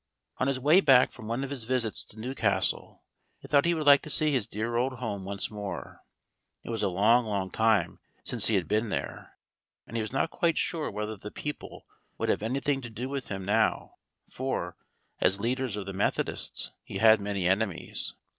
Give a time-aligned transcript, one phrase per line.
[0.39, 3.03] On his way back from one of his visits to Newcastle
[3.37, 6.01] he thought he would like to see his dear old home once more.
[6.63, 9.37] It was a long, long time since he had been there,
[9.85, 11.85] and he was not quite sure whether the people
[12.17, 14.75] would have anything to do with him now, for,
[15.19, 18.15] as leader of the Methodists, he had many enemies.